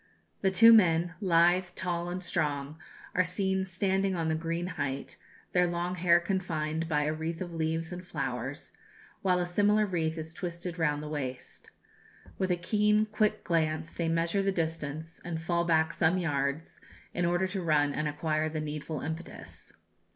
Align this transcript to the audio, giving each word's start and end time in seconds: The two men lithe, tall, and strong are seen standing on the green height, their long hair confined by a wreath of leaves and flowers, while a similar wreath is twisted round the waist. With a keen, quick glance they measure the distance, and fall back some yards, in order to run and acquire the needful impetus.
The 0.41 0.49
two 0.49 0.73
men 0.73 1.13
lithe, 1.21 1.75
tall, 1.75 2.09
and 2.09 2.23
strong 2.23 2.79
are 3.13 3.23
seen 3.23 3.65
standing 3.65 4.15
on 4.15 4.29
the 4.29 4.33
green 4.35 4.65
height, 4.65 5.15
their 5.51 5.67
long 5.67 5.93
hair 5.93 6.19
confined 6.19 6.89
by 6.89 7.03
a 7.03 7.13
wreath 7.13 7.39
of 7.39 7.53
leaves 7.53 7.93
and 7.93 8.03
flowers, 8.03 8.71
while 9.21 9.37
a 9.37 9.45
similar 9.45 9.85
wreath 9.85 10.17
is 10.17 10.33
twisted 10.33 10.79
round 10.79 11.03
the 11.03 11.07
waist. 11.07 11.69
With 12.39 12.49
a 12.49 12.57
keen, 12.57 13.05
quick 13.11 13.43
glance 13.43 13.91
they 13.91 14.09
measure 14.09 14.41
the 14.41 14.51
distance, 14.51 15.21
and 15.23 15.39
fall 15.39 15.65
back 15.65 15.93
some 15.93 16.17
yards, 16.17 16.81
in 17.13 17.23
order 17.23 17.45
to 17.49 17.61
run 17.61 17.93
and 17.93 18.07
acquire 18.07 18.49
the 18.49 18.59
needful 18.59 19.01
impetus. 19.01 19.71